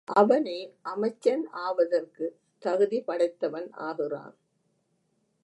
[0.07, 0.59] அவனே
[0.81, 2.31] அமைச்சன் ஆவதற்குத
[2.63, 4.35] தகுதி படைத்தவன் ஆகிறான்.